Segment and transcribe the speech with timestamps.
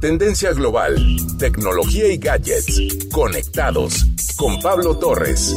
[0.00, 0.96] Tendencia global,
[1.38, 2.80] tecnología y gadgets.
[3.12, 5.54] Conectados con Pablo Torres.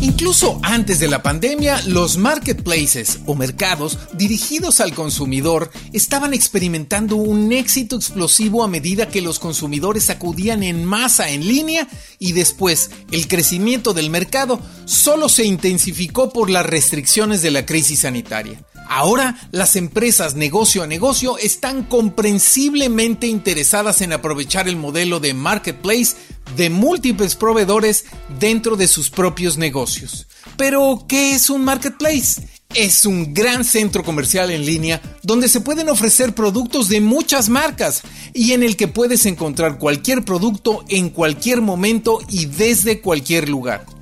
[0.00, 7.50] Incluso antes de la pandemia, los marketplaces o mercados dirigidos al consumidor estaban experimentando un
[7.50, 11.88] éxito explosivo a medida que los consumidores acudían en masa en línea
[12.20, 17.98] y después el crecimiento del mercado solo se intensificó por las restricciones de la crisis
[18.00, 18.62] sanitaria.
[18.88, 26.16] Ahora las empresas negocio a negocio están comprensiblemente interesadas en aprovechar el modelo de marketplace
[26.56, 28.06] de múltiples proveedores
[28.40, 30.26] dentro de sus propios negocios.
[30.56, 32.48] Pero, ¿qué es un marketplace?
[32.74, 38.02] Es un gran centro comercial en línea donde se pueden ofrecer productos de muchas marcas
[38.34, 43.97] y en el que puedes encontrar cualquier producto en cualquier momento y desde cualquier lugar.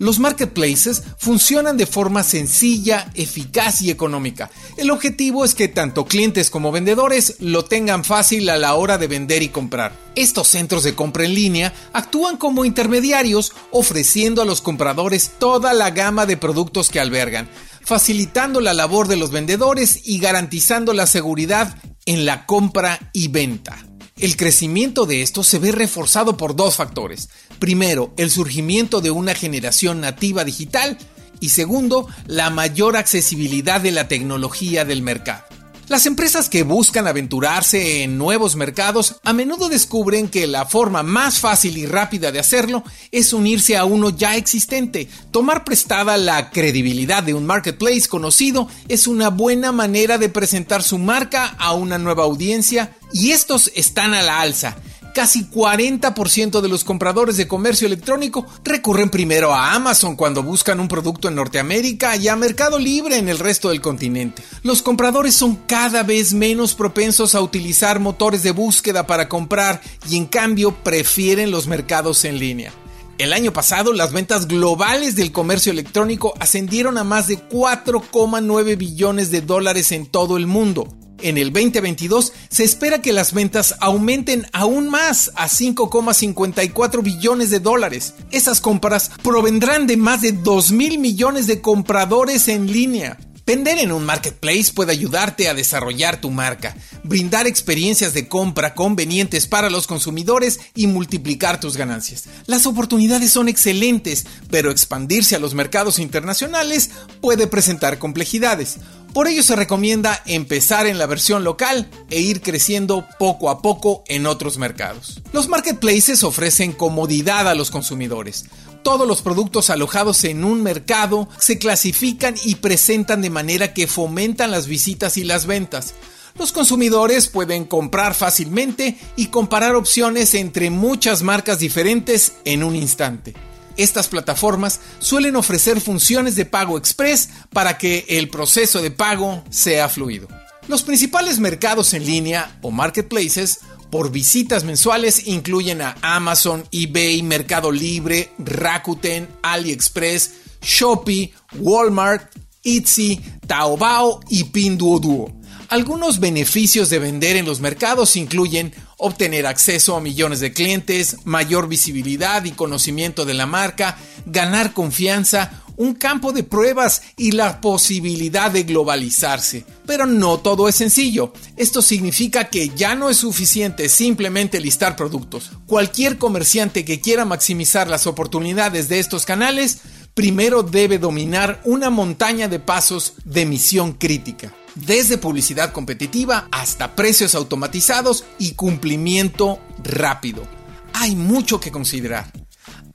[0.00, 4.50] Los marketplaces funcionan de forma sencilla, eficaz y económica.
[4.78, 9.08] El objetivo es que tanto clientes como vendedores lo tengan fácil a la hora de
[9.08, 9.92] vender y comprar.
[10.14, 15.90] Estos centros de compra en línea actúan como intermediarios ofreciendo a los compradores toda la
[15.90, 17.50] gama de productos que albergan,
[17.82, 23.76] facilitando la labor de los vendedores y garantizando la seguridad en la compra y venta.
[24.16, 27.28] El crecimiento de esto se ve reforzado por dos factores.
[27.60, 30.96] Primero, el surgimiento de una generación nativa digital
[31.40, 35.44] y segundo, la mayor accesibilidad de la tecnología del mercado.
[35.86, 41.40] Las empresas que buscan aventurarse en nuevos mercados a menudo descubren que la forma más
[41.40, 45.08] fácil y rápida de hacerlo es unirse a uno ya existente.
[45.30, 50.96] Tomar prestada la credibilidad de un marketplace conocido es una buena manera de presentar su
[50.96, 54.76] marca a una nueva audiencia y estos están a la alza
[55.12, 60.88] casi 40% de los compradores de comercio electrónico recurren primero a Amazon cuando buscan un
[60.88, 64.42] producto en Norteamérica y a Mercado Libre en el resto del continente.
[64.62, 70.16] Los compradores son cada vez menos propensos a utilizar motores de búsqueda para comprar y
[70.16, 72.72] en cambio prefieren los mercados en línea.
[73.18, 79.30] El año pasado las ventas globales del comercio electrónico ascendieron a más de 4,9 billones
[79.30, 84.46] de dólares en todo el mundo en el 2022 se espera que las ventas aumenten
[84.52, 88.14] aún más a 5,54 billones de dólares.
[88.30, 93.18] Esas compras provendrán de más de 2 mil millones de compradores en línea.
[93.50, 99.48] Vender en un marketplace puede ayudarte a desarrollar tu marca, brindar experiencias de compra convenientes
[99.48, 102.26] para los consumidores y multiplicar tus ganancias.
[102.46, 108.76] Las oportunidades son excelentes, pero expandirse a los mercados internacionales puede presentar complejidades.
[109.12, 114.04] Por ello se recomienda empezar en la versión local e ir creciendo poco a poco
[114.06, 115.20] en otros mercados.
[115.32, 118.44] Los marketplaces ofrecen comodidad a los consumidores.
[118.84, 124.52] Todos los productos alojados en un mercado se clasifican y presentan de manera que fomentan
[124.52, 125.94] las visitas y las ventas.
[126.38, 133.34] Los consumidores pueden comprar fácilmente y comparar opciones entre muchas marcas diferentes en un instante.
[133.80, 139.88] Estas plataformas suelen ofrecer funciones de pago express para que el proceso de pago sea
[139.88, 140.28] fluido.
[140.68, 147.72] Los principales mercados en línea o marketplaces por visitas mensuales incluyen a Amazon, eBay, Mercado
[147.72, 152.30] Libre, Rakuten, AliExpress, Shopee, Walmart,
[152.62, 155.32] Etsy, Taobao y Pinduoduo.
[155.70, 161.68] Algunos beneficios de vender en los mercados incluyen obtener acceso a millones de clientes, mayor
[161.68, 168.50] visibilidad y conocimiento de la marca, ganar confianza, un campo de pruebas y la posibilidad
[168.50, 169.64] de globalizarse.
[169.86, 171.32] Pero no todo es sencillo.
[171.56, 175.50] Esto significa que ya no es suficiente simplemente listar productos.
[175.66, 179.78] Cualquier comerciante que quiera maximizar las oportunidades de estos canales,
[180.12, 187.34] primero debe dominar una montaña de pasos de misión crítica desde publicidad competitiva hasta precios
[187.34, 190.46] automatizados y cumplimiento rápido.
[190.92, 192.30] Hay mucho que considerar.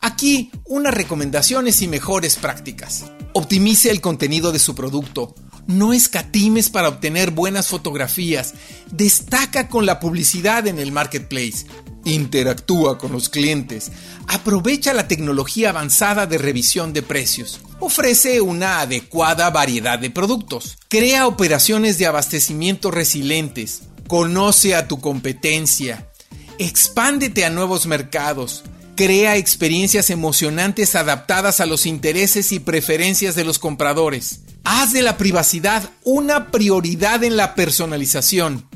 [0.00, 3.04] Aquí unas recomendaciones y mejores prácticas.
[3.34, 5.34] Optimice el contenido de su producto.
[5.68, 8.54] No escatimes para obtener buenas fotografías.
[8.90, 11.66] Destaca con la publicidad en el marketplace.
[12.04, 13.92] Interactúa con los clientes.
[14.26, 17.60] Aprovecha la tecnología avanzada de revisión de precios.
[17.78, 20.78] Ofrece una adecuada variedad de productos.
[20.88, 23.82] Crea operaciones de abastecimiento resilientes.
[24.08, 26.08] Conoce a tu competencia.
[26.58, 28.64] Expándete a nuevos mercados.
[28.96, 34.40] Crea experiencias emocionantes adaptadas a los intereses y preferencias de los compradores.
[34.64, 38.68] Haz de la privacidad una prioridad en la personalización.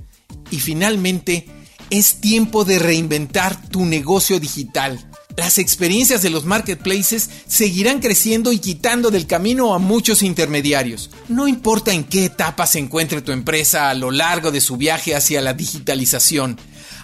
[0.51, 1.47] Y finalmente,
[1.91, 5.05] es tiempo de reinventar tu negocio digital.
[5.37, 11.11] Las experiencias de los marketplaces seguirán creciendo y quitando del camino a muchos intermediarios.
[11.29, 15.15] No importa en qué etapa se encuentre tu empresa a lo largo de su viaje
[15.15, 16.59] hacia la digitalización,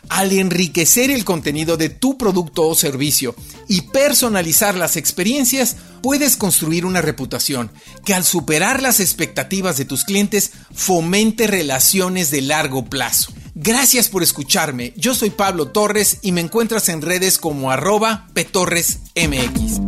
[0.08, 3.34] al enriquecer el contenido de tu producto o servicio
[3.68, 7.70] y personalizar las experiencias, puedes construir una reputación
[8.04, 13.32] que al superar las expectativas de tus clientes fomente relaciones de largo plazo.
[13.54, 19.81] Gracias por escucharme, yo soy Pablo Torres y me encuentras en redes como arroba petorresmx.